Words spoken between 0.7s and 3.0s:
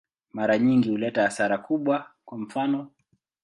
huleta hasara kubwa, kwa mfano.